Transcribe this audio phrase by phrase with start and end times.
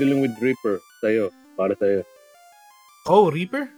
[0.00, 1.28] fiddling with Reaper sa'yo?
[1.60, 2.00] Para sa'yo?
[3.04, 3.68] Oh, Reaper?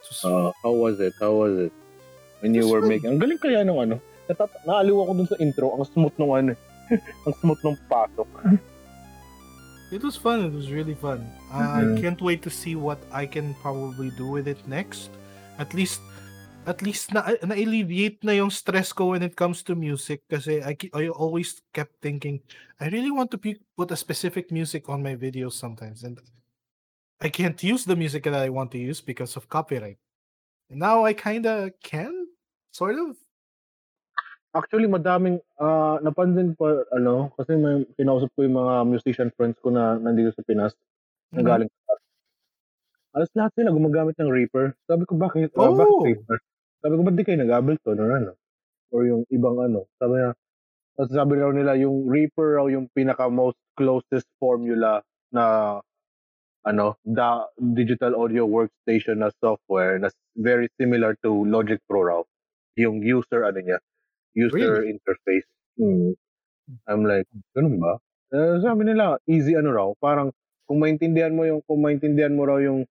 [0.00, 0.24] Just...
[0.24, 1.12] Uh, how was it?
[1.20, 1.72] How was it?
[2.40, 2.88] When you were fun.
[2.88, 3.08] making...
[3.12, 4.00] Ang galing kaya nung ano.
[4.24, 5.76] Natat- naaliw ako dun sa intro.
[5.76, 6.56] Ang smooth nung ano.
[7.28, 8.28] ang smooth nung pasok.
[9.88, 10.44] It was fun.
[10.44, 11.24] It was really fun.
[11.48, 11.96] Uh, mm-hmm.
[11.96, 15.08] I can't wait to see what I can probably do with it next.
[15.56, 16.04] At least
[16.68, 20.76] at least na na-alleviate na yung stress ko when it comes to music kasi I,
[20.92, 22.44] I always kept thinking
[22.76, 26.20] I really want to put a specific music on my videos sometimes and
[27.20, 29.98] I can't use the music that I want to use because of copyright.
[30.70, 32.28] And now I kind of can
[32.72, 33.16] sort of
[34.56, 39.68] Actually, madaming ah, napansin ko ano, kasi may kinausap ko yung mga musician friends ko
[39.68, 40.72] na nandito sa Pinas,
[41.36, 41.46] na Mhm.
[41.46, 41.70] galing
[43.14, 44.66] Halos lahat sila gumagamit ng Reaper.
[44.88, 46.00] Sabi ko, "Bakit, ah, bakit Oh!
[46.00, 46.38] Reaper?"
[46.82, 48.32] Sabi ko, "Ba't di kayo nag-Ableton or ano,
[48.94, 50.32] or yung ibang ano?" Sabi niya
[50.98, 55.78] tapos sabi raw nila yung Reaper raw yung pinaka most closest formula na
[56.66, 57.28] ano, the
[57.74, 62.22] digital audio workstation na software na very similar to Logic Pro raw.
[62.76, 63.78] Yung user ano niya
[64.36, 64.94] user Really?
[64.94, 65.46] interface.
[65.78, 66.14] Hmm.
[66.88, 67.26] I'm like,
[67.56, 67.98] ganun ba?
[68.34, 70.30] Eh, sabi nila, easy ano raw, parang
[70.68, 72.84] kung maintindihan mo yung kung maintindihan mo raw yung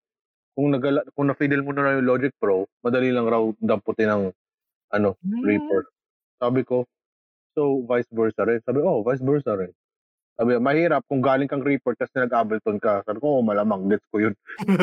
[0.58, 4.23] kung nagala kung na-fiddle mo na yung Logic Pro, madali lang raw damputin ng
[4.89, 5.45] ano, Hmm.
[5.45, 5.86] Reaper.
[6.41, 6.89] Sabi ko,
[7.53, 8.58] so vice versa rin.
[8.66, 9.69] Sabi, oh, vice versa rin.
[10.33, 13.05] Sabi, mahirap kung galing kang Reaper tapos nag-Ableton ka.
[13.05, 14.33] Sabi ko, oh, malamang, gets ko yun.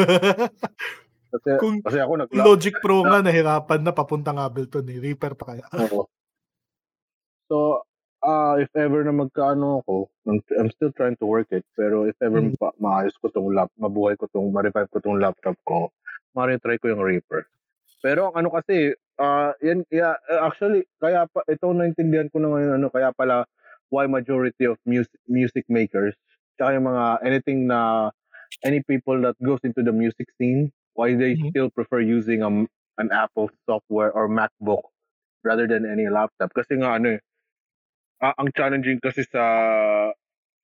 [1.35, 5.03] Kasi, Kung kasi ako nag Logic Pro nga nahirapan na papuntang Ableton eh.
[5.03, 5.67] Reaper pa kaya.
[5.91, 6.07] Oo.
[7.51, 7.83] So,
[8.25, 12.17] uh, if ever na magkaano ako, I'm, I'm still trying to work it, pero if
[12.25, 12.57] ever mm.
[12.57, 15.93] ma- maayos ko tong lap, mabuhay ko tong, ma-revive ko tong laptop ko,
[16.33, 17.45] ma-retry ko yung Reaper.
[18.01, 22.73] Pero ang ano kasi, uh, yan, yeah, actually, kaya pa, ito naintindihan ko na ngayon,
[22.81, 23.45] ano, kaya pala,
[23.93, 26.17] why majority of music, music makers,
[26.57, 28.11] tsaka yung mga, anything na,
[28.65, 31.53] any people that goes into the music scene, why they mm-hmm.
[31.53, 32.51] still prefer using a,
[33.01, 34.85] an Apple software or MacBook
[35.43, 36.53] rather than any laptop.
[36.55, 37.21] Kasi nga, ano eh,
[38.23, 39.43] uh, ang challenging kasi sa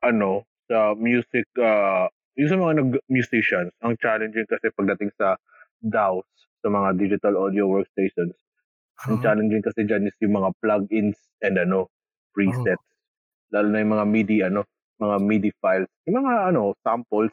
[0.04, 2.06] ano sa music uh,
[2.38, 5.34] yung sa mga nag musicians ang challenging kasi pagdating sa
[5.80, 6.28] DAWs
[6.60, 9.10] sa mga digital audio workstations uh-huh.
[9.10, 11.90] ang challenging kasi dyan is yung mga plugins and ano
[12.30, 13.54] presets uh-huh.
[13.58, 14.62] lalo na yung mga MIDI ano
[15.00, 17.32] mga MIDI files yung mga ano samples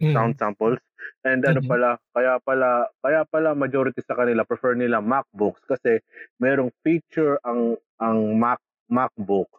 [0.00, 0.12] mm.
[0.12, 0.80] sound samples
[1.24, 1.70] and ano mm-hmm.
[1.70, 6.00] pala kaya pala kaya pala majority sa kanila prefer nila MacBooks kasi
[6.40, 8.58] merong feature ang ang Mac
[8.94, 9.50] MacBook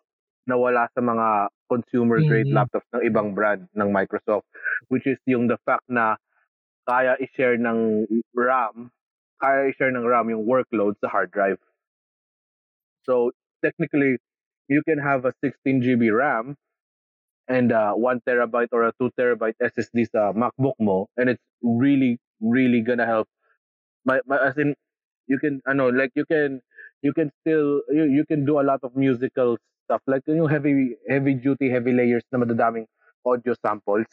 [0.48, 2.56] na wala sa mga consumer grade mm-hmm.
[2.56, 4.48] laptops ng ibang brand ng Microsoft
[4.88, 6.16] which is yung the fact na
[6.88, 8.94] kaya i-share ng RAM
[9.42, 11.60] kaya i-share ng RAM yung workload sa hard drive.
[13.04, 14.18] So technically
[14.70, 16.56] you can have a 16 GB RAM
[17.48, 22.18] and uh, 1 terabyte or a 2 terabyte SSD sa MacBook mo and it's really
[22.42, 23.30] really gonna help
[24.06, 24.74] my, my as in
[25.28, 26.62] you can ano like you can
[27.06, 30.98] you can still you, you can do a lot of musical stuff like yung heavy
[31.06, 32.90] heavy duty heavy layers na madadaming
[33.22, 34.10] audio samples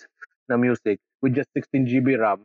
[0.48, 2.44] na music with just 16 GB RAM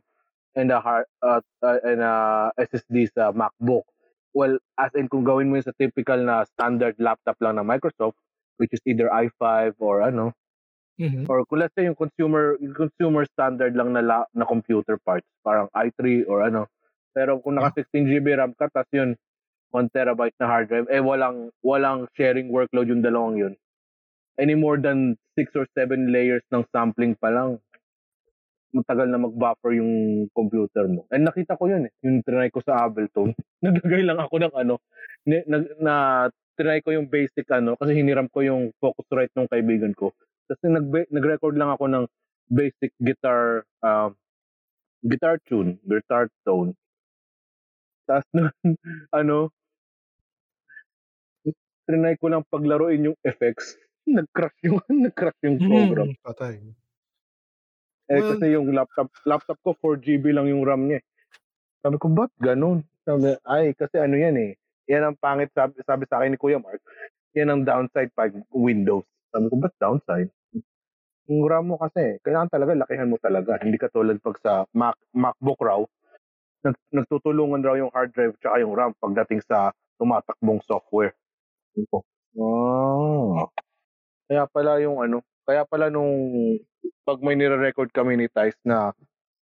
[0.56, 3.84] and a hard uh, uh, and a SSD sa MacBook.
[4.32, 8.16] Well, as in kung gawin mo yun sa typical na standard laptop lang ng Microsoft
[8.58, 10.34] which is either i5 or ano
[11.00, 11.24] mm-hmm.
[11.30, 15.26] or kung let's say yung consumer yung consumer standard lang na la, na computer parts
[15.46, 16.66] parang i3 or ano
[17.14, 19.14] pero kung naka 16 GB RAM ka tas yun
[19.72, 23.54] 1 terabyte na hard drive, eh walang, walang sharing workload yung dalawang yun.
[24.38, 27.58] Any more than 6 or 7 layers ng sampling pa lang,
[28.72, 31.08] matagal na mag-buffer yung computer mo.
[31.08, 33.32] And nakita ko yun eh, yung trinay ko sa Ableton.
[33.64, 34.74] Naglagay lang ako ng ano,
[35.24, 35.94] na, na, na
[36.58, 40.12] trinay ko yung basic ano, kasi hiniram ko yung Focusrite ng kaibigan ko.
[40.48, 42.04] Tapos nag, nag-record lang ako ng
[42.48, 44.10] basic guitar, uh,
[45.04, 46.72] guitar tune, guitar tone.
[48.08, 48.28] Tapos
[49.20, 49.52] ano,
[51.88, 54.76] trinay ko lang paglaruin yung effects, nag-crash yung,
[55.08, 56.12] nag-crash yung program.
[56.12, 56.60] Mm, patay.
[58.08, 61.00] Eh, well, kasi yung laptop, laptop ko 4 GB lang yung RAM niya.
[61.00, 61.04] Eh.
[61.80, 62.84] Sabi ko, ba't ganun?
[63.08, 64.52] Sabi, ay, kasi ano yan eh.
[64.88, 66.80] Yan ang pangit, sabi, sabi sa akin ni Kuya Mark.
[67.36, 69.04] Yan ang downside pag Windows.
[69.28, 70.32] Sabi ko, ba't downside?
[71.28, 73.60] Yung RAM mo kasi, kailangan talaga, lakihan mo talaga.
[73.60, 75.84] Hindi ka tulad pag sa Mac, MacBook raw,
[76.64, 79.70] nag, nagtutulungan raw yung hard drive tsaka yung RAM pagdating sa
[80.00, 81.14] tumatakbong software
[81.86, 82.02] ko.
[82.38, 83.46] Ah.
[84.28, 86.12] Kaya pala yung ano, kaya pala nung
[87.06, 88.92] 'pag may nire-record kami ni Tice na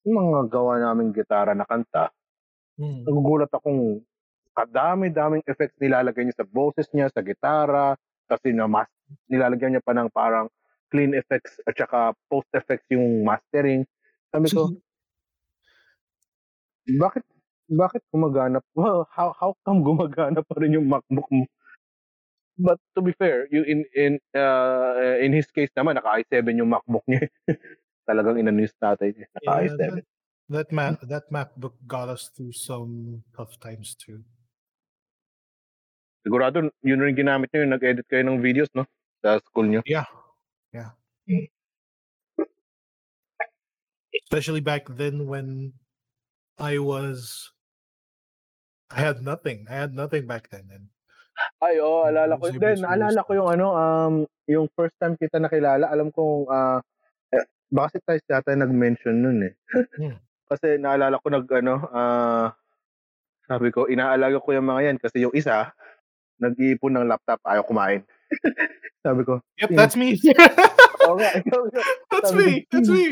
[0.03, 2.12] yung mga gawa naming gitara na kanta,
[2.74, 3.06] Hmm.
[3.06, 4.01] nagugulat akong
[4.57, 7.94] kadami-daming effects nilalagay niya sa boses niya, sa gitara,
[8.25, 8.89] kasi na mas
[9.30, 10.50] nilalagyan niya pa ng parang
[10.89, 13.85] clean effects at saka post effects yung mastering.
[14.33, 14.74] Sabi ko,
[17.01, 17.24] bakit
[17.69, 21.45] bakit gumagana well, how how come gumagana pa rin yung MacBook mo?
[22.58, 26.70] But to be fair, you in in uh, in his case naman naka i7 yung
[26.70, 27.26] MacBook niya.
[28.10, 29.26] Talagang inanis tatay niya.
[29.34, 29.78] Naka Yeah, i7.
[29.82, 30.06] that,
[30.54, 34.22] that Mac that MacBook got us through some tough times too.
[36.22, 38.86] Sigurado yun rin ginamit niyo yung nag-edit kayo ng videos, no?
[39.26, 39.82] Sa school niyo.
[39.90, 40.08] Yeah,
[40.72, 40.94] yeah.
[44.30, 45.74] Especially back then when
[46.62, 47.50] I was,
[48.94, 49.66] I had nothing.
[49.68, 50.93] I had nothing back then, and
[51.62, 52.51] Ay, oo, I alala ko.
[52.53, 54.13] Then, alala ko yung ano, um,
[54.45, 56.80] yung first time kita nakilala, alam kong, ah,
[57.33, 59.53] eh, baka si Tice yata nag-mention nun eh.
[59.97, 60.18] Hmm.
[60.50, 62.53] Kasi naalala ko nag, ano, ah,
[63.50, 65.74] sabi ko, inaalaga ko yung mga yan kasi yung isa,
[66.39, 68.06] nag-iipon ng laptop, ayaw kumain.
[69.06, 69.77] sabi ko, yep, sino?
[69.77, 70.15] that's me.
[71.09, 71.83] Oo nga, ikaw, ikaw.
[72.07, 72.51] that's Sabi ko, me.
[72.71, 73.03] That's me.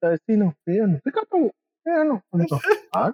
[0.00, 0.46] Sabi sino?
[0.64, 0.96] Si ano?
[1.00, 1.40] Ikaw to.
[1.84, 2.14] Eh, ano?
[2.32, 2.58] Ano to?
[2.92, 3.12] Ha?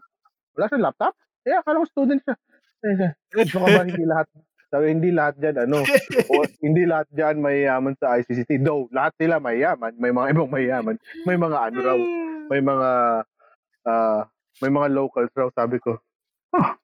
[0.58, 1.14] Wala siyang laptop?
[1.46, 2.34] Eh, akala ko student siya.
[2.86, 3.10] Eh, siya.
[3.32, 4.28] Gusto ko ba hindi lahat?
[4.66, 5.80] Sabi, hindi lahat dyan, ano,
[6.30, 8.60] o, hindi lahat dyan mayayaman sa ICCT.
[8.60, 9.94] Though, lahat sila mayayaman.
[9.96, 10.96] May mga ibang mayayaman.
[11.24, 11.98] May mga ano raw,
[12.50, 12.90] may mga,
[13.86, 14.22] ah,
[14.60, 15.96] may mga locals raw, sabi ko.
[16.52, 16.74] Huh.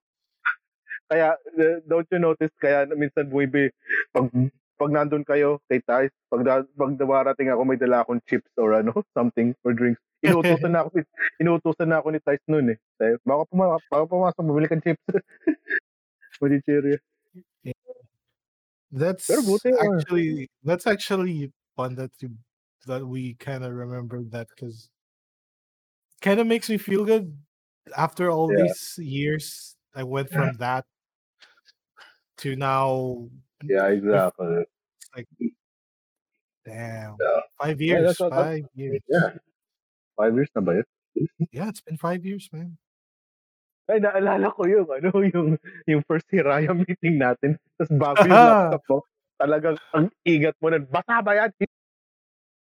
[1.13, 3.69] Kaya, uh, don't you notice, kaya minsan buwibi,
[4.17, 4.33] pag,
[4.81, 8.97] pag nandun kayo kay Tice, pag, pag dumarating ako, may dala akong chips or ano,
[9.17, 10.01] something, or drinks.
[10.25, 11.05] Inuutosan na ako,
[11.37, 12.79] inuutosan na ako ni Tice noon eh.
[13.29, 15.05] Baka pumasok, baka pumasok, bumili kang chips.
[16.43, 16.99] Manicherya.
[18.91, 22.31] That's actually that's actually fun that you
[22.87, 24.91] that we kind of remember that because
[26.21, 27.33] kind of makes me feel good
[27.97, 28.65] after all Yeah.
[28.65, 29.77] these years.
[29.95, 30.85] I went from that
[32.39, 33.29] to now.
[33.63, 34.65] Yeah, exactly.
[35.17, 35.29] Like,
[36.65, 37.41] damn, Yeah.
[37.61, 39.01] five years, five years.
[39.09, 39.37] Yeah.
[40.17, 41.29] Five years na ba yun?
[41.53, 42.79] Yeah, it's been five years, man.
[43.93, 45.49] Ay, naalala ko yung, ano, yung,
[45.85, 47.61] yung first Hiraya meeting natin.
[47.77, 48.99] Tapos bago yung laptop mo,
[49.37, 51.51] talagang ang igat mo na, basa ba yan?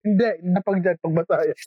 [0.04, 1.58] Hindi, napag dyan, pag basa yan.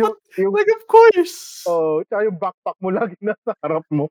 [0.00, 1.68] yung, yung, Like, of course.
[1.68, 4.08] oh, tsaka yung backpack mo lagi nasa harap mo.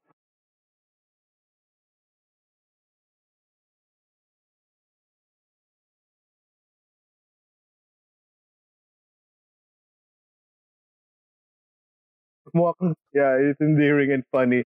[12.56, 14.63] Mukha kang, yeah, it's endearing and funny.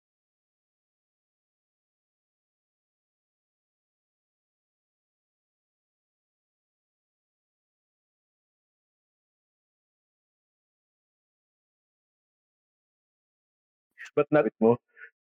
[14.16, 14.78] But not mo.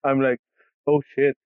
[0.04, 0.40] I'm like,
[0.86, 1.36] oh shit,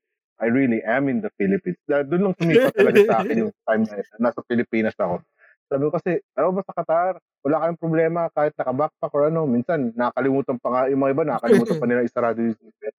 [0.40, 1.78] I really am in the Philippines.
[1.88, 4.08] Da- Doon lang sumipat talaga sa akin yung time na yun.
[4.22, 5.22] Nasa Pilipinas ako.
[5.68, 7.12] Sabi ko kasi, mo ba sa Qatar,
[7.44, 9.48] wala kayong problema kahit naka-backpack or ano.
[9.48, 12.92] Minsan, nakalimutan pa nga, yung mga iba, nakalimutan pa nila isarado yung zipper.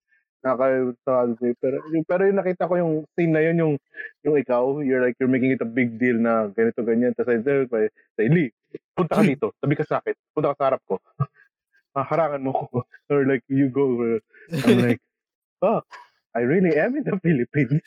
[0.45, 1.73] Nakalimutan sa zipper.
[1.93, 3.73] Yung- Pero yung nakita ko yung scene na yun, yung,
[4.25, 7.13] yung ikaw, you're like, you're making it a big deal na ganito, ganyan.
[7.13, 7.69] Tapos I said,
[8.17, 8.49] say, Lee,
[8.97, 9.53] punta ka dito.
[9.61, 10.13] Sabi ka sa akin.
[10.33, 10.97] Punta ka sa harap ko.
[11.95, 12.83] Harangan mo ko.
[13.13, 14.03] Or like, you go.
[14.03, 14.19] uh,
[14.67, 15.01] I'm like,
[15.63, 15.79] oh,
[16.35, 17.79] I really am in the Philippines.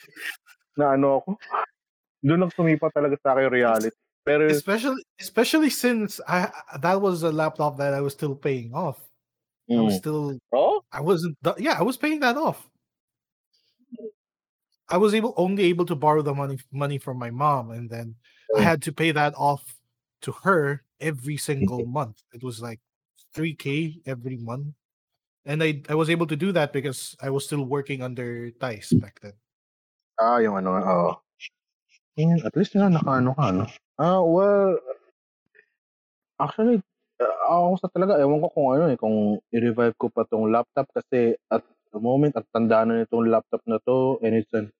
[0.79, 1.31] Na ano ako.
[2.25, 3.99] Doon lang sumipa talaga sa akin yung reality.
[4.29, 6.53] Pero, especially especially since I
[6.85, 9.01] that was a laptop that I was still paying off.
[9.71, 10.05] I was mm.
[10.05, 12.69] still oh, I wasn't yeah I was paying that off.
[14.89, 18.17] I was able only able to borrow the money money from my mom, and then
[18.57, 18.65] I Mm.
[18.65, 19.65] had to pay that off
[20.25, 22.21] to her every single month.
[22.33, 22.81] It was like
[23.33, 24.77] three k every month,
[25.45, 28.93] and I I was able to do that because I was still working under Tice
[28.93, 29.37] back then.
[30.21, 31.23] ah, yung ano.
[32.19, 33.65] Mm, at least nga, naka-ano ka, no?
[33.99, 34.79] Ah, well,
[36.41, 36.83] actually,
[37.23, 40.87] uh, ako sa talaga, ewan ko kung ano eh, kung i-revive ko pa tong laptop
[40.95, 41.63] kasi at
[41.93, 44.71] the moment, at tanda na nitong laptop na to, and it's an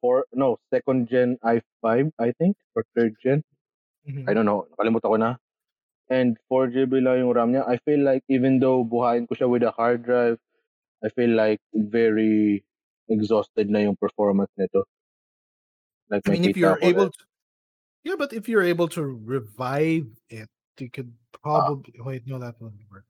[0.00, 3.42] for no, second gen i5, I think, or third gen.
[4.04, 4.24] Mhm.
[4.28, 5.30] I don't know, nakalimutan ko na.
[6.10, 7.66] And 4 GB lang yung RAM niya.
[7.68, 10.38] I feel like even though buhayin ko siya with a hard drive,
[11.04, 12.64] I feel like very
[13.08, 14.84] exhausted na yung performance nito.
[16.10, 17.24] Like I mean, if you're ko able to,
[18.06, 20.46] yeah, but if you're able to revive it,
[20.78, 22.22] you could probably wait.
[22.30, 23.02] No, that wouldn't work.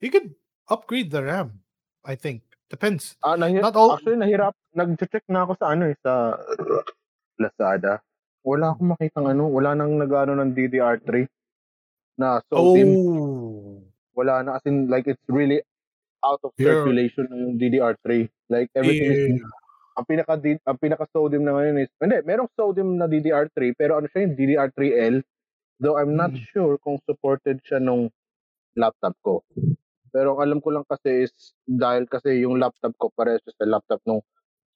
[0.00, 0.34] You could
[0.70, 1.60] upgrade the RAM.
[2.06, 3.18] I think depends.
[3.24, 4.54] Ah, nahi- Not all- actually nahirap.
[4.74, 6.38] Nag-check na ako sa ano eh, sa
[7.42, 7.98] Lazada.
[8.46, 11.26] Wala akong makitang ano, wala nang nag-ano ng DDR3
[12.22, 12.94] na so dim.
[12.94, 13.82] Oh,
[14.14, 15.58] Wala na as in like it's really
[16.22, 16.82] out of Yeah.
[16.82, 18.26] circulation na yung DDR3.
[18.50, 19.57] Like everything is yeah.
[19.98, 24.06] Ang pinaka ang pinaka sodium na ngayon is hindi, merong sodium na DDR3 pero ano
[24.06, 25.16] siya yung DDR3L
[25.82, 26.42] though I'm not Mm.
[26.54, 28.10] sure kung supported siya nung
[28.78, 29.42] laptop ko.
[30.14, 31.34] Pero ang alam ko lang kasi is
[31.66, 34.22] dahil kasi yung laptop ko siya sa laptop nung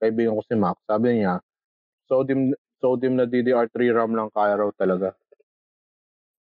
[0.03, 0.77] kaibigan ko si Mac.
[0.91, 1.39] Sabi niya,
[2.11, 2.51] sodium
[2.83, 5.15] sodium na DDR3 RAM lang kaya raw talaga.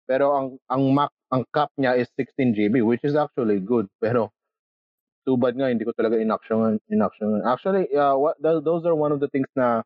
[0.09, 3.87] Pero ang ang Mac, ang cap niya is 16 GB which is actually good.
[4.01, 4.33] Pero
[5.27, 7.43] too bad nga hindi ko talaga inaction inaction.
[7.47, 9.83] Actually, uh, what th- those are one of the things na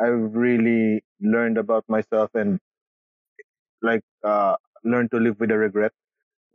[0.00, 2.58] I've really learned about myself and
[3.82, 5.92] like uh learned to live with the regret.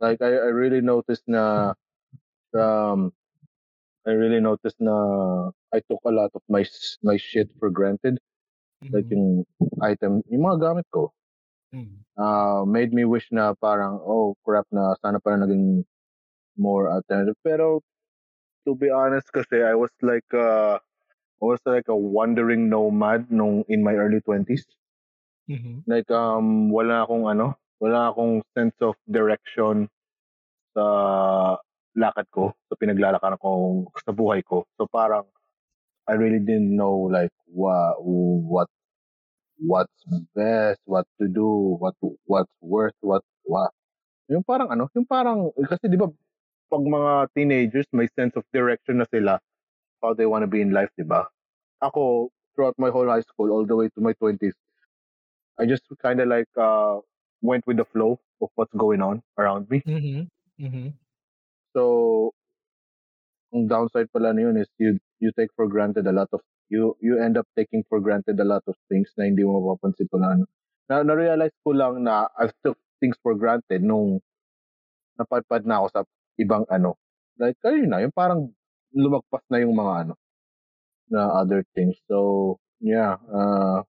[0.00, 1.72] Like I, I really noticed na
[2.56, 3.12] um
[4.06, 6.64] I really noticed na I took a lot of my
[7.02, 8.18] my shit for granted.
[8.92, 9.12] Like Mhm.
[9.12, 9.28] yung
[9.82, 11.12] item, yung mga gamit ko.
[11.74, 12.00] Mm.
[12.16, 15.84] uh, made me wish na parang, oh, crap na sana pala naging
[16.56, 17.36] more attentive.
[17.44, 17.80] Pero,
[18.68, 20.76] to be honest kasi, I was like, uh,
[21.40, 24.68] I was like a wandering nomad nung in my early 20s.
[25.48, 25.88] Mhm.
[25.88, 29.88] Like, um, wala akong ano, wala akong sense of direction
[30.76, 30.84] sa
[31.96, 34.68] lakad ko, sa pinaglalakaran ko sa buhay ko.
[34.76, 35.24] So parang,
[36.08, 38.68] I really didn't know like what, what
[39.60, 40.04] what's
[40.36, 41.94] best, what to do, what
[42.26, 43.72] what's worth, what what.
[44.30, 46.08] Yung parang ano, yung parang kasi 'di ba
[46.70, 49.40] pag mga teenagers may sense of direction na sila
[50.02, 51.26] how they want to be in life, 'di ba?
[51.82, 54.56] Ako throughout my whole high school all the way to my 20s,
[55.58, 57.00] I just kind of like uh
[57.42, 59.84] went with the flow of what's going on around me.
[59.86, 60.28] Mhm.
[60.58, 60.98] Mhm.
[61.74, 62.32] So
[63.54, 66.92] ang downside pala na yun is you you take for granted a lot of you
[67.00, 70.44] you end up taking for granted a lot of things na hindi mo mapapansin ano.
[70.88, 74.20] Na, na-realize ko lang na I took things for granted nung
[75.18, 76.02] napadpad na ako sa
[76.38, 76.96] ibang ano.
[77.38, 78.50] Like, ayun na, yung parang
[78.94, 80.14] lumagpas na yung mga ano,
[81.10, 81.98] na other things.
[82.08, 83.82] So, yeah, uh,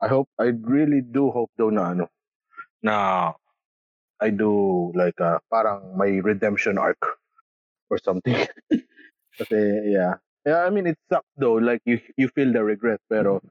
[0.00, 2.06] I hope, I really do hope though na ano,
[2.82, 3.32] na
[4.20, 6.98] I do like, uh, parang may redemption arc
[7.90, 8.36] or something.
[9.38, 10.16] Kasi, yeah.
[10.46, 11.58] Yeah, I mean, it sucks though.
[11.58, 13.42] Like, you you feel the regret, pero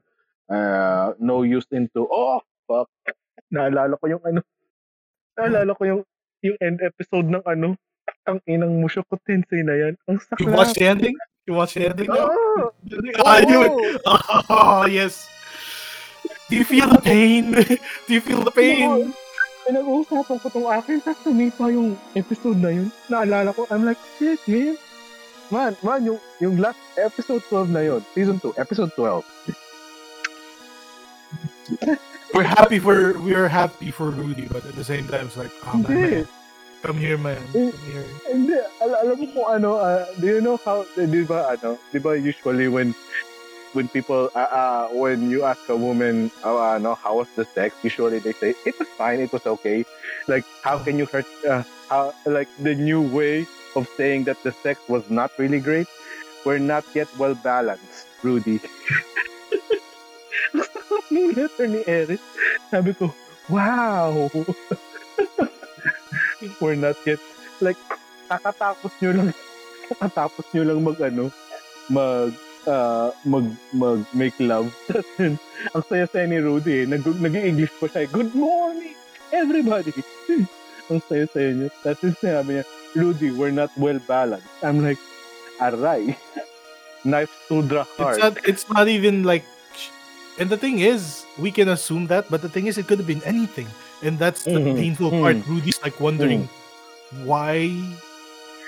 [0.48, 2.88] uh, no use into, oh, fuck.
[3.54, 4.40] Naalala ko yung ano,
[5.36, 6.02] naalala ko yung
[6.42, 7.76] yung end episode ng ano,
[8.26, 9.94] ang inang Mushoku Tensei na yan.
[10.10, 10.42] Ang sakla.
[10.42, 11.16] You watched the ending?
[11.46, 12.10] You watched the ending?
[12.10, 12.74] Oh,
[13.22, 13.78] Ah, oo.
[14.50, 15.30] Oh, yes.
[16.50, 17.54] Do you feel the pain?
[18.06, 19.14] Do you feel the pain?
[19.66, 22.86] Pinag-uusapan ko tong akin, tapos sumipa yung episode na yun.
[23.10, 24.78] Naalala ko, I'm like, shit, man.
[25.50, 29.26] Man, man, yung, yung last episode 12 na yun, season 2, episode 12.
[32.34, 35.78] We're happy for we're happy for Rudy, but at the same time, it's like, oh
[35.82, 36.28] man.
[36.86, 37.42] Come here, man.
[37.52, 38.06] Come here.
[38.30, 41.98] Hindi, al- alam mo kung ano, ah, do you know how, di ba, ano, di
[41.98, 42.94] ba usually when,
[43.74, 47.74] when people, uh, uh, when you ask a woman, uh, ano, how was the sex,
[47.82, 49.82] usually they say, it was fine, it was okay.
[50.30, 54.54] Like, how can you hurt, uh, how, like, the new way of saying that the
[54.62, 55.90] sex was not really great,
[56.46, 58.62] we're not yet well balanced, Rudy.
[61.10, 62.22] Yung letter ni Eric,
[62.70, 63.10] sabi ko,
[63.50, 64.30] wow!
[66.60, 67.20] we're not yet,
[67.60, 67.78] like,
[68.28, 69.28] kakatapos nyo lang,
[69.92, 71.24] kakatapos nyo lang mag, ano,
[71.88, 72.32] mag,
[72.66, 74.70] uh, mag, mag make love.
[75.74, 78.94] Ang saya-saya ni Rudy eh, nag, nag-English pa siya, eh, good morning,
[79.30, 79.94] everybody!
[80.86, 81.68] ang saya-saya niya.
[81.82, 84.46] Tapos yung sinabi niya, Rudy, we're not well balanced.
[84.62, 85.00] I'm like,
[85.58, 86.14] aray.
[87.06, 88.34] Knife to Sudra It's not.
[88.42, 89.46] It's not even like.
[90.38, 93.06] And the thing is, we can assume that, but the thing is, it could have
[93.06, 93.70] been anything,
[94.02, 95.20] and that's the Mhm, painful mhm.
[95.20, 95.36] part.
[95.46, 96.48] Rudy's like wondering
[97.22, 97.70] why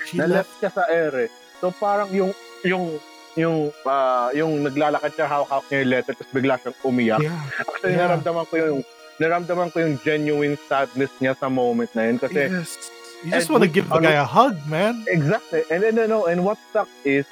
[0.05, 0.49] she na left.
[0.57, 1.27] siya sa ere.
[1.59, 2.31] So parang yung
[2.63, 2.97] yung
[3.35, 7.21] yung ah, yung naglalakad siya hawak-hawak niya yung letter tapos bigla siyang umiyak.
[7.21, 8.01] Yeah, Actually, Yeah.
[8.07, 8.79] naramdaman ko yung
[9.17, 12.79] naramdaman ko yung genuine sadness niya sa moment na yun kasi yes.
[13.19, 15.03] You just want to give the guy a hug, man.
[15.05, 15.67] exactly.
[15.67, 17.27] And then no, and what sucks is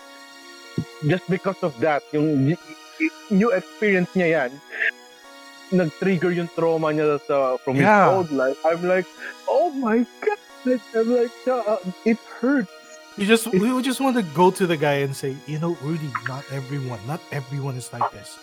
[1.08, 2.44] just because of that, yung
[3.32, 4.51] new experience niya yan,
[5.71, 8.57] nag-trigger yung trauma niya sa from his old life.
[8.63, 9.05] I'm like,
[9.47, 10.39] oh my god.
[10.95, 12.71] I'm like, uh, it hurts.
[13.15, 15.74] You just we would just want to go to the guy and say, you know,
[15.81, 18.36] Rudy, not everyone, not everyone is like this.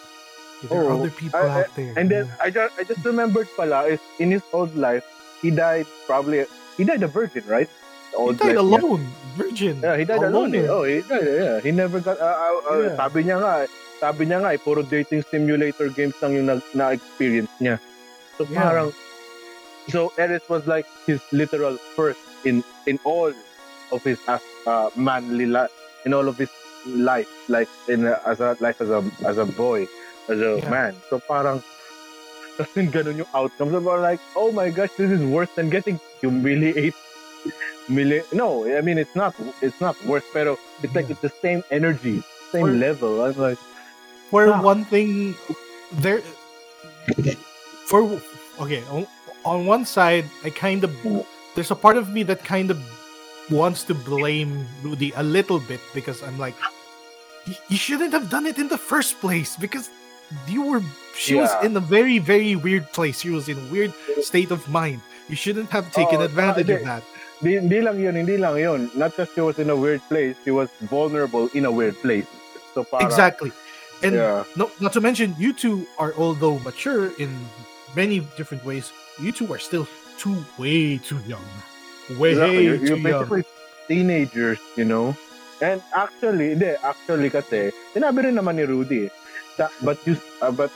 [0.67, 1.93] There are Oh, other people I- out there.
[1.95, 5.05] And then I just I just remembered pala is in his old life
[5.45, 6.49] he died probably
[6.81, 7.69] he died a virgin right?
[8.17, 9.03] The he died life alone,
[9.37, 9.75] virgin.
[9.83, 10.55] Yeah, he died alone.
[10.55, 10.65] Eh.
[10.71, 11.27] Oh, he died.
[11.27, 12.17] Yeah, he never got.
[12.17, 12.97] Uh, uh, uh, Yeah.
[12.97, 13.53] Sabi niya nga,
[13.99, 17.79] sabi niya nga, eh, puro dating simulator games lang yung na- na-experience niya.
[18.37, 18.61] So Yeah.
[18.61, 18.89] parang,
[19.89, 23.31] so Eris was like his literal first in in all
[23.93, 25.73] of his as uh, manly life,
[26.05, 26.51] in all of his
[26.85, 29.87] life, like in a, as a life as a as a boy,
[30.29, 30.69] as a Yeah.
[30.73, 30.93] man.
[31.09, 31.63] So parang
[32.59, 33.71] kasi ganun yung outcome.
[33.73, 36.93] So parang like, oh my gosh, this is worse than getting humiliated.
[37.89, 39.37] Humili- no, I mean it's not.
[39.61, 43.21] It's not worse, pero it's like it's the same energy, same Or- level.
[43.21, 43.61] I'm like,
[44.31, 44.61] For Ah.
[44.63, 45.35] one thing,
[46.01, 46.23] there.
[47.87, 48.21] For
[48.61, 49.07] okay, on,
[49.45, 50.91] on one side, I kind of
[51.55, 52.81] there's a part of me that kind of
[53.51, 56.57] wants to blame Rudy a little bit because I'm like,
[57.69, 59.91] you shouldn't have done it in the first place because
[60.49, 60.83] you were.
[61.15, 63.21] She was in a very very weird place.
[63.21, 63.93] She was in a weird
[64.25, 65.01] state of mind.
[65.29, 67.03] You shouldn't have taken Oh, advantage ah, of that.
[67.45, 68.91] Di, hindi lang yun, hindi lang yun.
[68.97, 72.27] Not just she was in a weird place, she was vulnerable in a weird place.
[72.73, 73.53] So parang, Exactly.
[74.03, 74.45] And Yeah.
[74.57, 77.31] no, not to mention, you two are although mature in
[77.97, 79.87] many different ways, you two are still
[80.19, 81.45] too way too young.
[82.19, 82.65] Way Exactly.
[82.65, 83.25] You're, too you're young.
[83.29, 83.45] basically
[83.89, 85.17] teenagers, you know?
[85.63, 89.09] And actually, hindi, actually kasi, sinabi rin naman ni Rudy,
[89.81, 90.69] but you, uh, but,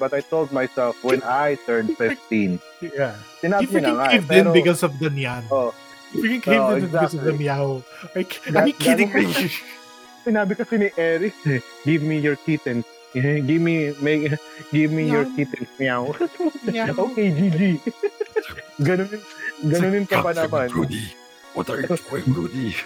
[0.00, 3.14] but I told myself when I turned 15, Yeah.
[3.44, 5.44] sinabi You freaking eh, caved in because of the Nyan.
[5.52, 5.70] oh,
[6.16, 7.44] You freaking caved Oh, in because of the exactly.
[7.46, 7.84] meow.
[8.16, 9.28] Are, are That- you kidding me?
[10.28, 12.84] Sinabi kasi ni Eric, eh, give me your kittens.
[13.16, 14.36] Eh, give me, make,
[14.68, 15.32] give me your Meow.
[15.34, 16.02] kittens, meow.
[16.68, 16.92] Meow.
[17.08, 17.60] okay, GG.
[18.86, 19.08] Ganun,
[19.64, 20.68] ganunin ka pa naman.
[20.68, 21.00] Rudy.
[21.56, 22.76] What are you doing, Rudy?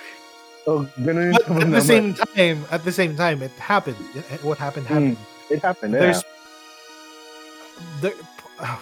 [0.65, 3.99] Oh, ganunin But ka pa at the same time, at the same time, it happened.
[4.47, 4.95] What happened Hmm.
[4.95, 5.19] happened.
[5.51, 6.01] It happened, yeah.
[6.07, 6.23] There's
[8.01, 8.17] there,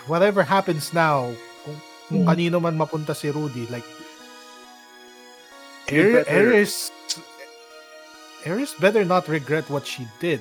[0.04, 1.32] whatever happens now,
[1.64, 2.28] kung, kung Hmm.
[2.28, 3.88] kanino man mapunta si Rudy, like
[5.88, 6.52] You Er- better-
[8.44, 10.40] Eris Eris better not regret what she did.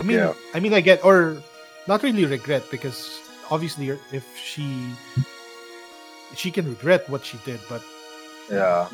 [0.00, 0.32] I mean, Yeah.
[0.54, 1.42] I mean, I get or
[1.86, 3.18] not really regret because
[3.50, 4.92] obviously if she
[6.36, 7.82] she can regret what she did, but
[8.48, 8.88] Yeah.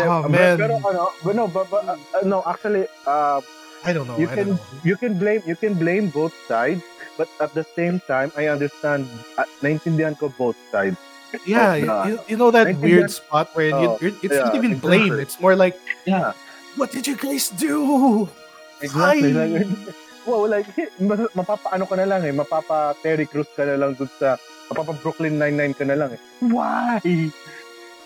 [0.00, 0.56] Oh, man.
[0.56, 3.44] Pero ano, but no, but, but, uh, uh, no, actually, uh,
[3.84, 4.16] I don't know.
[4.16, 4.60] you I can know.
[4.80, 6.80] you can blame you can blame both sides,
[7.20, 9.04] but at the same time, I understand.
[9.36, 10.96] Uh, naintindihan ko both sides.
[11.44, 14.78] Yeah, of you, you know that weird spot where you, oh, you're, it's not even
[14.80, 15.12] blame.
[15.12, 15.22] exactly.
[15.26, 16.32] It's more like, Yeah.
[16.76, 18.28] What did you guys do?
[18.80, 19.32] Exactly.
[19.32, 19.66] Like,
[20.26, 20.68] well, like,
[21.34, 24.36] mapapaano ka na lang eh, mapapa Terry Crews ka na lang dun sa,
[24.70, 26.20] mapapa Brooklyn Nine-Nine ka na lang eh.
[26.42, 27.00] Why?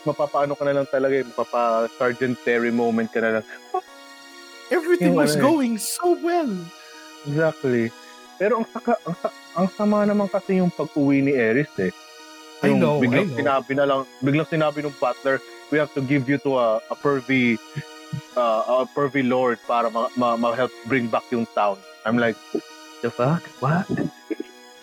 [0.04, 3.44] Mapapaano ka na lang talaga eh, mapapa Sergeant Terry moment ka na lang.
[4.76, 5.44] Everything was ano eh.
[5.48, 6.52] going so well.
[7.24, 7.88] Exactly.
[8.36, 9.16] Pero ang saka, ang,
[9.56, 11.90] ang sama naman kasi yung pag-uwi ni Eris eh.
[12.62, 13.38] I Yung know, I biglang know.
[13.38, 15.38] sinabi na lang, biglang sinabi ng butler,
[15.70, 17.56] we have to give you to a, a pervy
[18.36, 21.78] uh, a pervy lord para ma, ma, ma-help bring back yung town.
[22.06, 22.36] I'm like,
[23.02, 23.42] the fuck?
[23.60, 23.88] What?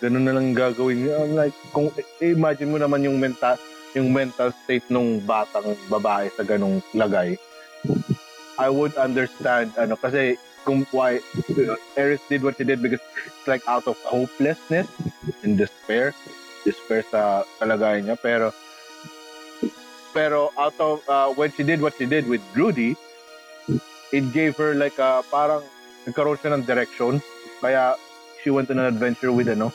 [0.00, 1.24] Ganun na lang gagawin niya.
[1.24, 1.88] I'm like, kung
[2.20, 3.56] imagine mo naman yung mental
[3.96, 7.40] yung mental state nung batang babae sa ganung lagay.
[8.60, 10.36] I would understand ano kasi
[10.68, 11.24] kung why
[11.56, 14.88] uh, Eris did what she did because it's like out of hopelessness
[15.40, 16.12] and despair
[16.66, 18.50] despair sa kalagayan niya pero
[20.10, 22.98] pero out of uh, when she did what she did with Rudy
[24.16, 25.60] it gave her like a parang
[26.08, 27.20] nagkaroon siya ng direction.
[27.60, 28.00] Kaya
[28.40, 29.68] she went on an adventure with ano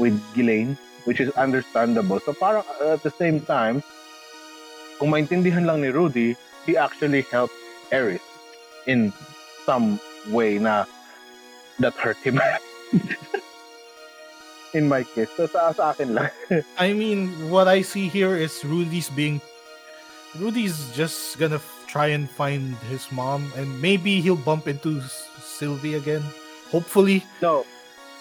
[0.00, 2.16] with Ghislaine which is understandable.
[2.24, 3.84] So parang uh, at the same time
[4.96, 6.32] kung maintindihan lang ni Rudy
[6.64, 7.52] he actually helped
[7.92, 8.24] Eris
[8.88, 9.12] in
[9.68, 10.00] some
[10.32, 10.88] way na
[11.76, 12.40] that hurt him.
[14.74, 15.30] In my case.
[15.38, 16.34] So sa, sa akin lang.
[16.82, 19.38] I mean, what I see here is Rudy's being.
[20.34, 21.62] Rudy's just gonna
[21.94, 26.26] try and find his mom, and maybe he'll bump into S- Sylvie again.
[26.74, 27.62] Hopefully, no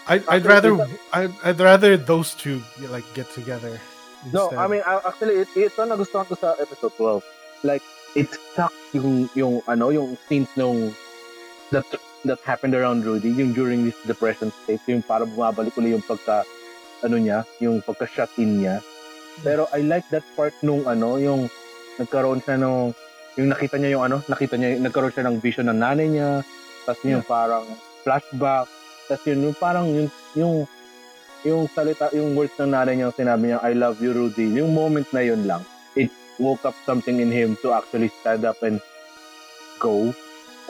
[0.07, 0.75] I, I'd rather
[1.13, 3.79] I'd, I'd rather those two like get together.
[4.31, 4.51] No.
[4.51, 7.63] I mean uh, actually it, ito nagustuhan ko sa episode 12.
[7.63, 7.83] Like
[8.15, 10.91] it stuck yung yung ano yung scenes nung
[11.71, 11.87] that
[12.27, 16.43] that happened around Rudy yung during this depression state yung para bumabalik ulit yung pagka
[17.03, 18.83] ano niya, yung pagka shut in niya.
[19.43, 21.47] Pero I like that part nung ano yung
[21.95, 22.91] nagkaroon siya nung
[23.35, 26.29] yung nakita niya yung ano, nakita niya nagkaroon siya ng vision ng nanay niya,
[26.85, 27.65] tapos yung parang
[28.03, 28.67] flashback,
[29.07, 30.55] tapos yun yung parang yung yung
[31.43, 34.47] yung salita, yung words ng nanay niya, sinabi niya, I love you, Rudy.
[34.55, 35.59] Yung moment na yun lang,
[35.93, 36.07] it
[36.39, 38.79] woke up something in him to actually stand up and
[39.75, 40.15] go.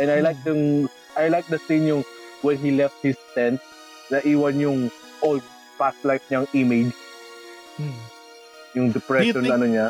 [0.02, 2.02] And I like yung, I like the scene yung
[2.42, 3.62] when he left his tent,
[4.10, 4.80] na iwan yung
[5.22, 5.46] old
[5.78, 6.94] past life niyang image,
[7.74, 8.02] Hmm.
[8.74, 9.88] yung depression think- ano niya.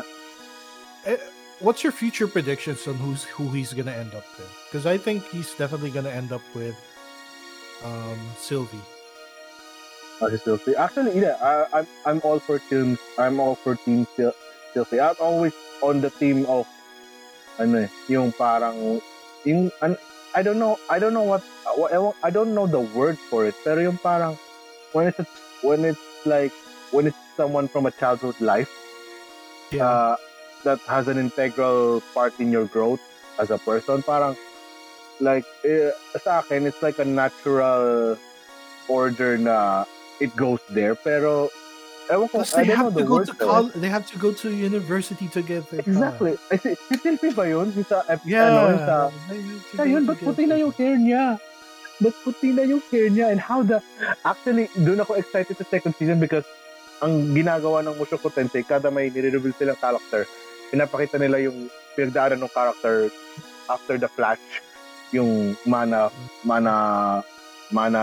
[1.60, 4.50] What's your future predictions on who's who he's gonna end up with?
[4.66, 6.74] Because I think he's definitely gonna end up with
[7.84, 8.82] um Sylvie.
[10.20, 10.76] Oh, si Sylvie.
[10.76, 12.98] Actually, yeah, I, I'm I'm all for team.
[13.18, 14.34] I'm all for team Syl-
[14.74, 15.00] Sylvie.
[15.00, 16.66] I'm always on the team of
[17.58, 18.98] ano eh, yung parang
[19.46, 19.94] yung an,
[20.34, 21.42] I don't know I don't know what
[22.22, 24.34] I don't know the word for it pero yung parang
[24.90, 25.22] when it's
[25.62, 26.50] when it's like
[26.90, 28.70] when it's someone from a childhood life
[29.70, 29.86] Yeah.
[29.86, 30.16] uh,
[30.64, 33.00] that has an integral part in your growth
[33.38, 34.32] as a person parang
[35.20, 38.16] like eh, sa akin it's like a natural
[38.88, 39.84] order na
[40.18, 41.48] it goes there pero
[42.10, 44.16] ewan ko Plus, I they don't know have to go to col- they have to
[44.20, 45.80] go to university together.
[45.80, 46.36] Exactly.
[46.52, 47.72] I see, si Silvi ba yun?
[47.72, 48.44] Yung sa, ep- Yeah.
[48.52, 48.96] ano, yung sa,
[49.72, 51.40] go yun, ba't puti na yung hair niya?
[52.04, 53.32] Ba't puti na yung hair niya?
[53.32, 53.80] And how the...
[54.20, 56.44] Actually, doon ako excited sa second season because
[57.00, 60.28] ang ginagawa ng Mushoku Tensei, kada may nire-reveal silang character,
[60.70, 63.08] pinapakita nila yung pinagdaanan ng character
[63.66, 64.40] after the flash,
[65.10, 66.08] yung mana,
[66.42, 66.74] mana,
[67.70, 68.00] mana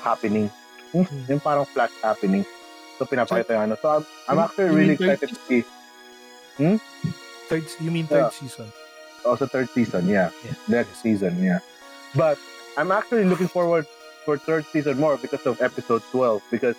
[0.00, 0.46] happening.
[0.94, 1.24] Yung, Hmm.
[1.28, 2.46] yung parang flash happening.
[2.94, 3.74] So, pinapakita yung ano.
[3.74, 5.62] So, I'm, I'm You- actually really excited to see.
[7.48, 8.38] Third, you mean third Yeah.
[8.40, 8.68] season?
[9.24, 10.30] Also, third season, yeah.
[10.44, 10.54] Yeah.
[10.68, 11.58] next season, yeah.
[12.14, 12.38] But
[12.76, 13.86] I'm actually looking forward
[14.24, 16.76] for third season more because of episode 12 because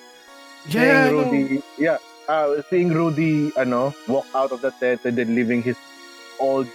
[0.66, 1.10] Yeah.
[1.12, 1.98] Rudy, yeah,
[2.28, 5.78] uh, seeing Rudy, ano, walk out of the tent and then leaving his
[6.40, 6.68] old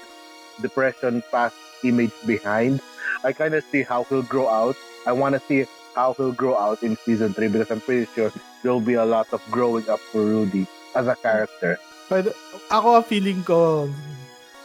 [0.60, 2.80] depression past image behind.
[3.24, 4.76] I kind of see how he'll grow out.
[5.06, 8.32] I want to see how he'll grow out in season 3 because I'm pretty sure
[8.62, 11.78] there'll be a lot of growing up for Rudy as a character.
[12.08, 12.34] But
[12.70, 13.88] ako ang feeling ko,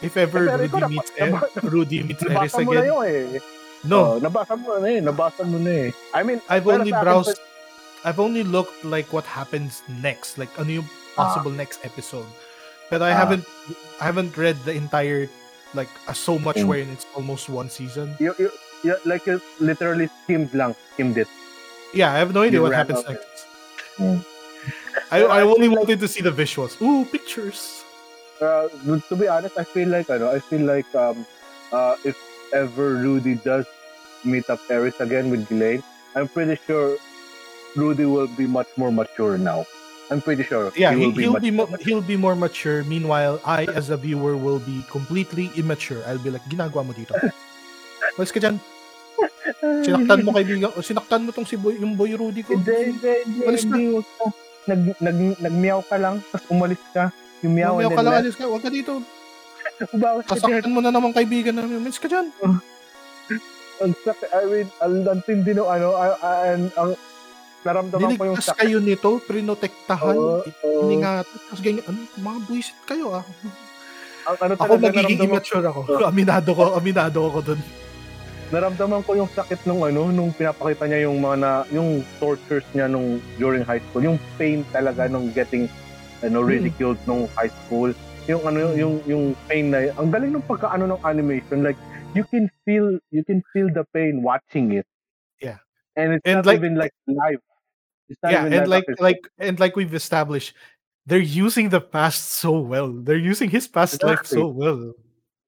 [0.02, 2.80] if ever Eh, pero Rudy ikaw, meets naba- er- Rudy meets Eris Nabasa mo na
[2.80, 3.40] again, yun eh.
[3.86, 5.00] no, Oh, nabasa mo na eh.
[5.00, 5.88] Nabasa mo na eh.
[6.12, 7.38] I mean, I've only browsed,
[8.06, 10.88] I've only looked like what happens next, like ano yung
[11.18, 12.26] possible next episode.
[12.86, 13.18] But I Ah.
[13.26, 13.44] haven't,
[13.98, 15.26] I haven't read the entire,
[15.74, 16.70] like uh, so much Mm.
[16.70, 18.14] wherein it's almost one season.
[18.22, 18.48] you, you,
[18.86, 21.26] you like you literally skimmed lang, skimmed it.
[21.90, 23.26] Yeah, I have no idea You what happens next.
[23.98, 24.22] Mm.
[25.10, 26.78] I, I I only like- wanted to see the visuals.
[26.78, 27.82] Ooh, pictures.
[28.38, 28.68] Uh,
[29.10, 30.30] to be honest, I feel like I know.
[30.30, 31.26] I feel like um,
[31.74, 32.14] uh, if
[32.54, 33.66] ever Rudy does
[34.22, 35.82] meet up Eris again with Ghislaine,
[36.14, 36.94] I'm pretty sure
[37.74, 39.66] Rudy will be much more mature now.
[40.10, 40.70] I'm pretty sure.
[40.78, 42.86] Yeah, he he, will be he'll much be mo- he'll be more mature.
[42.86, 46.06] Meanwhile, I as a viewer will be completely immature.
[46.06, 47.18] I'll be like, ginagawa mo dito.
[48.14, 48.62] Mas ka dyan.
[49.82, 50.70] Sinaktan mo kaibigan.
[50.70, 52.54] o Sinaktan mo tong si boy, yung boy Rudy ko.
[52.54, 53.98] Hindi, hindi, hindi.
[53.98, 54.26] Ka.
[54.66, 57.10] Nag, nag, nagmeow ka lang, tapos umalis ka.
[57.42, 58.46] Yung meow and ka lang, alis ka.
[58.46, 59.02] Huwag ka dito.
[60.02, 60.38] Bawas ka.
[60.38, 61.82] Kasaktan mo na naman kaibigan namin.
[61.82, 62.30] Mas ka dyan.
[63.76, 66.96] Ang sakit, I mean, ang ang tindi no, ano, ang, ang,
[67.66, 68.58] naramdaman ko yung sakit.
[68.62, 70.80] kayo nito, prinotektahan, Oo, oo.
[70.84, 71.26] iningatan.
[71.44, 73.24] Tapos ganyan, ano, mga buisit kayo ah.
[74.26, 75.80] Ang, ano Ako magiging immature ako.
[76.02, 77.60] Aminado ko, aminado ako dun.
[78.46, 82.86] naramdaman ko yung sakit nung ano, nung pinapakita niya yung mga na, yung tortures niya
[82.86, 85.66] nung during high school, yung pain talaga nung getting
[86.22, 86.48] ano Hmm.
[86.48, 87.90] ridiculed nung high school.
[88.24, 91.78] Yung ano yung yung pain na ang galing ng pagkaano ng animation like
[92.12, 94.86] you can feel you can feel the pain watching it.
[95.36, 95.58] Yeah.
[95.94, 97.42] And it's And not like- even like live.
[98.22, 100.54] Yeah, and like after- like and like we've established,
[101.06, 102.92] they're using the past so well.
[102.92, 104.94] They're using his past life so well.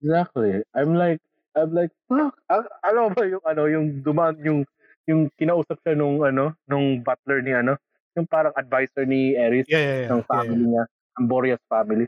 [0.02, 0.62] Exactly.
[0.74, 1.18] I'm like,
[1.56, 2.34] I'm like, fuck.
[2.50, 4.62] Al- alam ba yung ano, yung dumaan, yung,
[5.10, 7.74] yung kinausap siya nung ano, nung butler ni ano,
[8.14, 10.10] yung parang advisor ni Eris Yeah, yeah, yeah.
[10.14, 10.84] ng yeah, family niya,
[11.18, 12.06] ang Boreas family.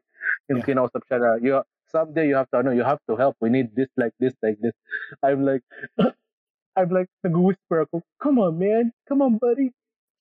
[0.51, 0.69] Yung Yeah.
[0.71, 1.59] kinausap siya na, you,
[1.91, 3.35] someday you have to, ano, you have to help.
[3.43, 4.75] We need this, like this, like this.
[5.27, 5.67] I'm like,
[6.79, 8.95] I'm like, nag-whisper ako, come on, man.
[9.11, 9.75] Come on, buddy.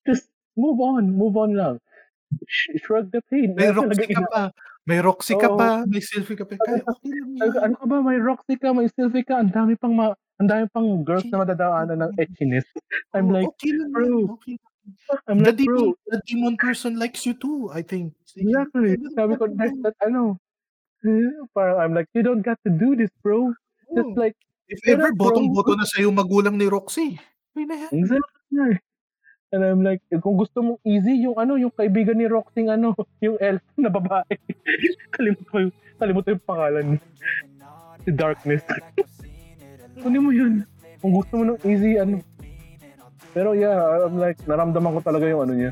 [0.09, 1.13] Just move on.
[1.13, 1.75] Move on lang.
[2.49, 3.53] Sh- shrug the pain.
[3.53, 4.43] May Roxy ka pa.
[4.89, 5.57] May Roxy ka Oo.
[5.57, 5.85] pa.
[5.85, 6.57] May selfie ka pa.
[6.57, 7.51] Kaya okay lang yan.
[7.61, 10.65] ano ka ba, may Roxy ka, may Sylvie ka, ang dami pang ma, ang dami
[10.73, 12.65] pang girls na madadaanan ng etchiness.
[13.13, 14.33] I'm Oo, like, okay lang bro.
[14.41, 14.57] Okay.
[15.29, 18.17] I'm The like, bro, demon, the demon person likes you too, I think.
[18.33, 18.97] Exactly.
[19.13, 19.85] Sabi ko, yun.
[19.85, 20.41] that, ano,
[21.53, 23.53] parang I'm like, you don't got to do this, bro.
[23.93, 24.17] Just Oo.
[24.17, 24.33] like,
[24.69, 27.17] If ever, bro- botong-boto na sa'yo magulang ni Roxy.
[27.53, 27.91] May na yan.
[27.93, 28.73] exactly.
[29.49, 32.93] And I'm like, eh, kung gusto mong easy, yung ano, yung kaibigan ni Roxy, ano,
[33.25, 34.29] yung elf na babae.
[35.17, 36.85] kalimutan ko yung, kalimutan yung pangalan.
[38.05, 38.61] Si Darkness.
[40.05, 40.53] Kunin mo yun.
[41.01, 42.21] Kung gusto mo ng easy, ano.
[43.33, 45.71] Pero yeah, I'm like, naramdaman ko talaga yung ano niya.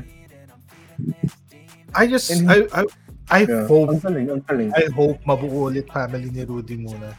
[1.94, 2.82] I just, And- I, I,
[3.30, 3.68] I Yeah.
[3.70, 4.70] hope, Ang galing, ang galing.
[4.74, 7.14] I hope mabuo ulit family ni Rudy muna.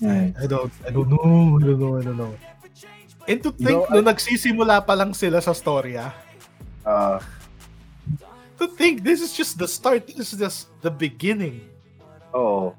[0.00, 0.32] Mm.
[0.32, 2.32] I don't, I don't know, I don't know, I don't know.
[3.30, 6.10] And to think, Though, no, nagsisimula pa lang sila sa storya,
[6.82, 7.22] Ah,
[8.58, 11.62] to think this is just the start, this is just the beginning.
[12.34, 12.74] oo.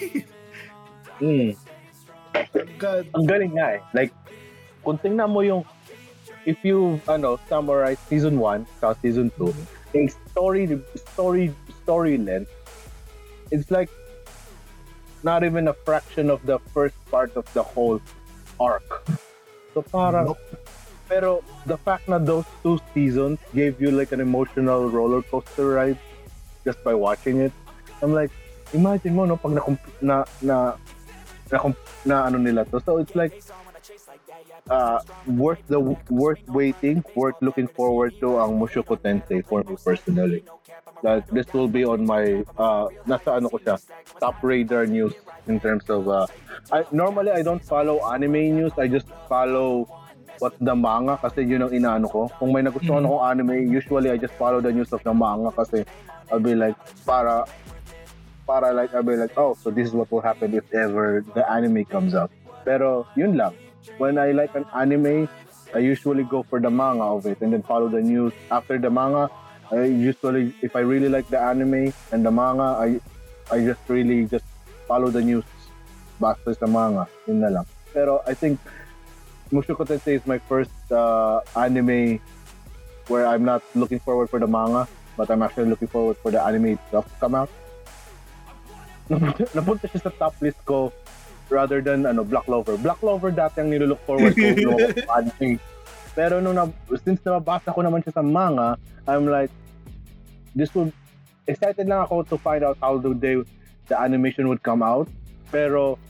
[1.20, 1.52] mm.
[2.80, 3.04] God.
[3.12, 3.80] Ang galing nga eh.
[3.92, 4.12] Like,
[4.80, 5.66] kung tingnan mo yung,
[6.48, 9.52] if you, ano, summarize season 1 sa season 2,
[9.96, 12.52] yung story, story, story length,
[13.50, 13.90] it's like,
[15.24, 17.98] not even a fraction of the first part of the whole
[18.60, 18.84] arc.
[19.76, 20.40] So parang, uh, Nope.
[21.04, 26.00] pero the fact na those two seasons gave you like an emotional roller coaster ride
[26.64, 27.52] just by watching it.
[28.00, 28.32] I'm like,
[28.72, 29.62] imagine mo no pag na
[30.00, 30.56] na na
[31.52, 31.56] na,
[32.08, 32.80] na ano nila to.
[32.88, 33.36] So it's like
[34.70, 40.42] uh, worth the worth waiting, worth looking forward to ang Mushoku Tensei for me personally.
[41.02, 43.76] Like this will be on my uh nasa ano ko siya,
[44.18, 45.12] top radar news
[45.46, 46.26] in terms of uh
[46.72, 49.86] I normally I don't follow anime news, I just follow
[50.40, 52.22] what the manga kasi yun ang inaano ko.
[52.40, 53.08] Kung may nagustuhan Mhm.
[53.08, 55.84] ako anime, usually I just follow the news of the manga kasi
[56.32, 57.44] I'll be like para
[58.48, 61.44] para like I'll be like oh so this is what will happen if ever the
[61.44, 62.32] anime comes out.
[62.64, 63.52] Pero yun lang.
[63.98, 65.28] When I like an anime,
[65.74, 68.32] I usually go for the manga of it and then follow the news.
[68.50, 69.30] After the manga,
[69.70, 73.00] I usually if I really like the anime and the manga, I
[73.50, 74.44] I just really just
[74.86, 75.44] follow the news
[76.20, 77.06] basta sa manga.
[77.26, 77.66] Yun na lang.
[77.92, 78.60] Pero I think
[79.52, 82.20] Mushoku Tensei is my first uh, anime
[83.06, 86.42] where I'm not looking forward for the manga, but I'm actually looking forward for the
[86.42, 87.50] anime itself to come out.
[89.54, 90.90] Napunta siya sa top list ko
[91.48, 92.76] rather than ano Black Clover.
[92.76, 94.46] Black Clover dati ang nilook forward ko
[95.06, 95.58] sa anime.
[96.16, 96.64] Pero nung na,
[97.04, 99.52] since nababasa ko naman siya sa manga, I'm like,
[100.56, 100.90] this would,
[101.46, 103.36] excited lang ako to find out how the day
[103.86, 105.06] the animation would come out.
[105.52, 106.00] Pero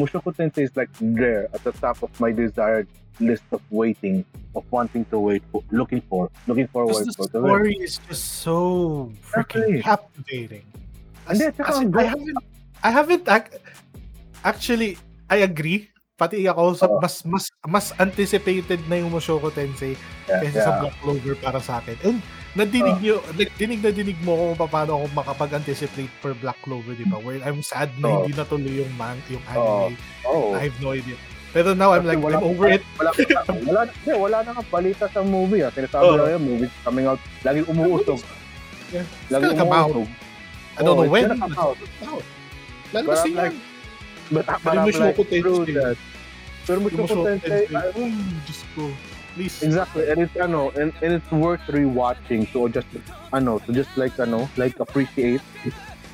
[0.00, 2.88] Mushoku Tensei is like there at the top of my desired
[3.20, 4.24] list of waiting,
[4.56, 7.28] of wanting to wait for, looking for, looking forward Because for.
[7.28, 10.64] the story is just so freaking captivating.
[11.28, 12.38] As, Hindi, as I haven't,
[12.82, 13.28] I haven't,
[14.44, 15.88] actually, I agree.
[16.14, 17.02] Pati ako, sa, Oo.
[17.02, 19.98] mas, mas, mas anticipated na yung Mushoku Tensei
[20.30, 20.66] Yeah, kaysa yeah.
[20.70, 21.98] sa Black Clover para sa akin.
[22.06, 22.18] And
[22.54, 27.02] nadinig nyo, like, dinig na dinig mo kung paano ako makapag-anticipate for Black Clover, di
[27.10, 27.18] ba?
[27.18, 28.16] Where I'm sad na Oo.
[28.22, 29.98] hindi natuloy yung man, yung anime.
[30.22, 30.54] Oh.
[30.54, 31.18] I have no idea.
[31.50, 32.82] Pero now I'm Kasi like, wala- I'm over it.
[32.94, 33.10] Wala,
[33.68, 35.66] wala, hindi, wala na nga balita sa movie.
[35.66, 35.74] Ah.
[35.74, 36.18] Sinasabi Oo.
[36.22, 37.18] lang yung movie coming out.
[37.42, 38.22] Laging umuusog.
[38.94, 39.06] Yeah.
[39.34, 39.50] Out.
[39.50, 40.06] umuusog.
[40.74, 41.26] I don't know Oo, it's when.
[42.94, 43.73] Lalo like, yan.
[44.30, 45.74] But, but Pero I'm like, Mushoku through Tensei.
[45.74, 45.96] that.
[46.64, 47.68] Pero Tensei.
[47.74, 48.08] I- Oh,
[48.46, 48.84] Diyos ko.
[49.34, 49.66] Please.
[49.66, 52.86] Exactly, and it's ano, and, and it's worth rewatching to just
[53.34, 55.42] ano, to just like ano, like appreciate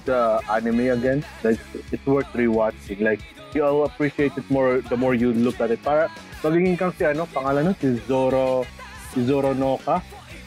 [0.08, 1.20] the anime again.
[1.44, 1.60] Like
[1.92, 3.04] it's worth rewatching.
[3.04, 3.20] Like
[3.52, 5.84] you'll appreciate it more the more you look at it.
[5.84, 6.08] Para
[6.40, 8.64] magiging kang si ano, pangalan nun, si Zoro,
[9.12, 10.00] si Zoro Noka,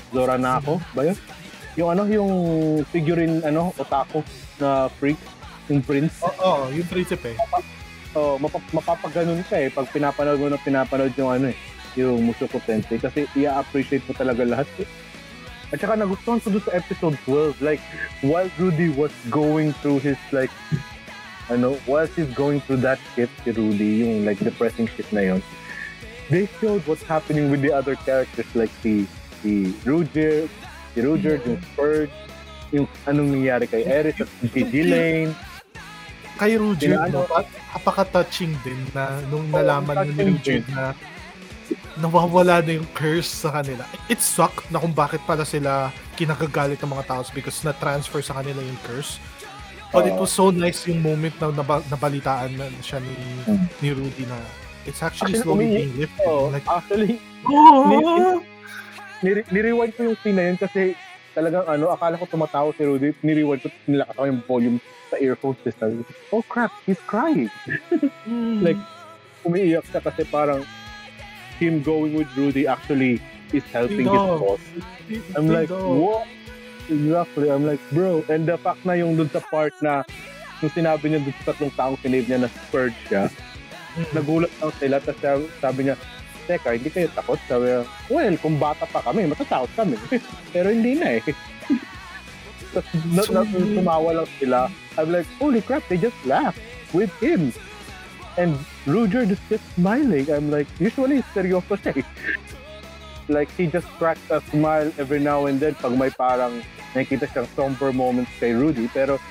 [0.10, 1.18] Zora Nako, ba yun?
[1.78, 2.34] Yung ano, yung
[2.90, 4.26] figurine ano, otaku
[4.58, 5.22] na freak,
[5.70, 6.20] yung prince.
[6.24, 7.36] Oo, oh, yung prinsipe.
[8.14, 11.58] Oh, mapa- mapapaganon ka eh pag pinapanood mo na pinapanood yung ano eh,
[11.98, 14.88] yung Mushoku Tensei kasi i-appreciate mo talaga lahat eh.
[15.74, 17.82] At saka nagustuhan ko doon sa episode 12, like,
[18.22, 20.54] while Rudy was going through his, like,
[21.50, 25.42] ano, while he's going through that shit, si Rudy, yung, like, depressing shit na yun,
[26.30, 29.10] they showed what's happening with the other characters, like, si,
[29.42, 30.46] si Ruger,
[30.94, 32.14] si Ruger, yung Spurge,
[32.70, 35.34] yung anong nangyari kay Eris at si Ghislaine,
[36.34, 40.64] Kay Sila, no, pa- napaka-touching din na nung nalaman ni touching Ruger din.
[40.70, 40.84] na
[41.96, 43.86] nawawala na yung curse sa kanila.
[44.08, 48.60] It sucked na kung bakit pala sila kinagagalit ng mga tao because na-transfer sa kanila
[48.60, 49.22] yung curse.
[49.90, 50.26] But it Oo.
[50.26, 53.14] was so nice yung moment na naba- nabalitaan na siya ni,
[53.46, 53.70] Hmm.
[53.78, 54.42] ni Rudy na
[54.84, 56.26] it's actually, Actually, slowly being lifted.
[56.26, 58.42] Oh, Like, actually, oh!
[59.22, 60.98] nire- nirewind ko yung scene na yun kasi
[61.32, 64.78] talagang ano, akala ko tumatawa si Rudy, nirewind ko, nilakas ako yung volume
[65.14, 65.62] sa earphones.
[65.62, 67.54] Tapos sabi ko, oh crap, he's crying.
[68.26, 68.62] Mm.
[68.66, 68.82] Like,
[69.46, 70.66] umiiyak siya kasi parang
[71.62, 73.22] him going with Rudy actually
[73.54, 74.66] is helping his cause.
[75.38, 76.26] I'm like, what?
[76.90, 77.48] Exactly.
[77.48, 78.26] I'm like, bro.
[78.28, 80.02] And the fact na yung dun sa part na
[80.60, 83.30] yung sinabi niya dun sa tatlong taong sinave niya na spurge siya,
[83.94, 84.10] Mm.
[84.10, 84.98] nagulat lang sila.
[84.98, 85.96] Tapos sabi- sabi niya,
[86.50, 87.38] teka, hindi kayo takot?
[87.46, 89.94] Sabi niya, well, kung bata pa kami, matatakot kami.
[90.56, 91.22] Pero hindi na eh.
[92.74, 94.72] Tapos na, na, sila.
[94.98, 96.60] I'm like, holy crap, they just laughed
[96.94, 97.54] with him.
[98.38, 100.30] And Ruger just smiling.
[100.30, 102.08] I'm like, usually seryoso siya eh.
[103.30, 106.60] Like, he just cracks a smile every now and then pag may parang
[106.92, 108.90] nakikita siyang somber moments kay Rudy.
[108.90, 109.22] Pero,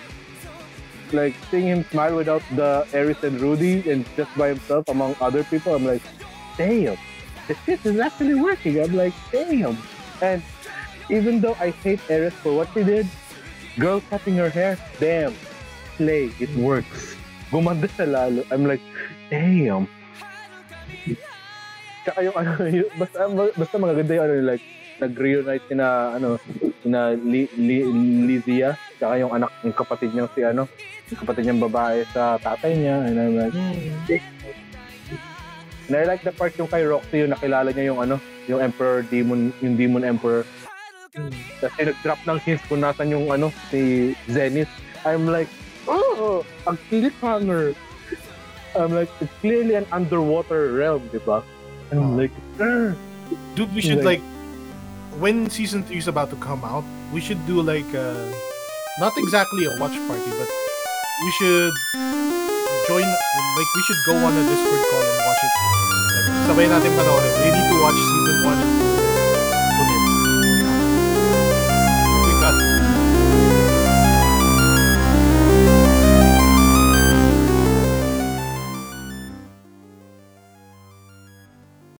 [1.12, 5.44] like, seeing him smile without the Eris and Rudy and just by himself among other
[5.44, 6.02] people, I'm like,
[6.56, 6.96] damn,
[7.50, 8.80] the shit is actually working.
[8.80, 9.76] I'm like, damn.
[10.22, 10.40] And
[11.10, 13.04] even though I hate Eris for what she did,
[13.78, 15.34] girl cutting her hair, damn,
[15.96, 17.16] slay, it works.
[17.52, 18.40] Gumanda siya lalo.
[18.48, 18.82] I'm like,
[19.28, 19.88] damn.
[22.02, 22.50] Tsaka yung ano,
[22.82, 23.18] yung, basta,
[23.56, 24.64] basta magaganda yung ano, like,
[25.02, 26.38] nag-reunite sina, ano,
[26.82, 27.82] sina Li, Li,
[28.28, 30.70] Lizia, tsaka yung anak, yung kapatid niya si ano,
[31.10, 34.32] yung kapatid niyang babae sa tatay niya, and I'm like, Mm.
[35.90, 39.02] And I like the part yung kay Roxy, yung nakilala niya yung ano, yung Emperor
[39.02, 40.46] Demon, yung Demon Emperor.
[41.12, 44.70] Tapos yung nag-drop ng hints kung nasan yung ano, si Zenith.
[45.04, 45.48] I'm like,
[45.84, 47.76] oh, ang cliffhanger.
[48.72, 51.44] I'm like, it's clearly an underwater realm, di ba?
[51.92, 52.20] And I'm Oh.
[52.24, 52.96] like, "Arr."
[53.52, 54.24] Dude, we should Like- like
[55.20, 58.16] when season three is about to come out, we should do like uh
[58.96, 60.48] not exactly a watch party, but
[61.20, 61.74] we should
[62.88, 65.52] join like we should go on a Discord call and watch it.
[66.16, 67.32] Like sabay natin panoorin.
[67.44, 68.00] You need to watch